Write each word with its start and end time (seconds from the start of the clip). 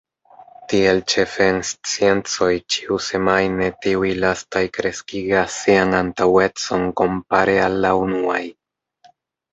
Tiel 0.71 1.01
ĉefe 1.11 1.45
en 1.49 1.59
sciencoj 1.71 2.49
ĉiusemajne 2.75 3.69
tiuj 3.87 4.09
lastaj 4.25 4.63
kreskigas 4.79 5.61
sian 5.67 5.95
antaŭecon 6.01 6.91
kompare 7.03 7.59
al 7.67 7.81
la 7.85 7.93
unuaj. 8.07 8.45